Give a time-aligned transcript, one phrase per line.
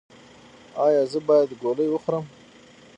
[0.85, 2.25] ایا زه باید ګولۍ وخورم؟